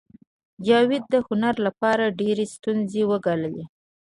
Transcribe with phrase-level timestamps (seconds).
[0.65, 3.65] جاوید د هنر لپاره ډېرې ستونزې وګاللې